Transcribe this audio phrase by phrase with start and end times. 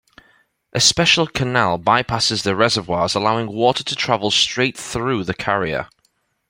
[0.73, 5.89] A special canal bypasses the reservoirs allowing water to travel straight through the carrier.